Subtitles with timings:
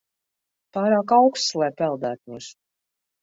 [0.77, 2.49] Pārāk auksts, lai peldētos.